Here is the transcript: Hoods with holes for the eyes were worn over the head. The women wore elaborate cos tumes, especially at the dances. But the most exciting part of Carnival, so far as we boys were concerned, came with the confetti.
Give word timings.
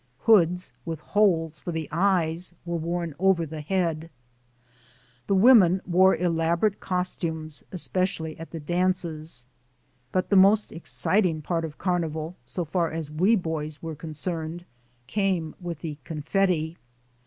Hoods 0.21 0.73
with 0.83 0.99
holes 0.99 1.59
for 1.59 1.71
the 1.71 1.87
eyes 1.91 2.53
were 2.65 2.75
worn 2.77 3.13
over 3.19 3.45
the 3.45 3.61
head. 3.61 4.09
The 5.27 5.35
women 5.35 5.79
wore 5.85 6.15
elaborate 6.15 6.79
cos 6.79 7.15
tumes, 7.15 7.61
especially 7.71 8.35
at 8.39 8.49
the 8.49 8.59
dances. 8.59 9.45
But 10.11 10.31
the 10.31 10.35
most 10.35 10.71
exciting 10.71 11.43
part 11.43 11.63
of 11.63 11.77
Carnival, 11.77 12.35
so 12.47 12.65
far 12.65 12.89
as 12.89 13.11
we 13.11 13.35
boys 13.35 13.83
were 13.83 13.93
concerned, 13.95 14.65
came 15.05 15.53
with 15.61 15.81
the 15.81 15.99
confetti. 16.03 16.79